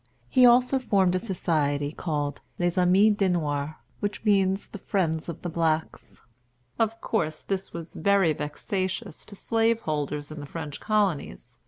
[0.29, 5.43] He also formed a society called Les Amis de Noirs, which means "The Friends of
[5.43, 6.23] the Blacks."
[6.79, 11.59] Of course, this was very vexatious to slaveholders in the French colonies.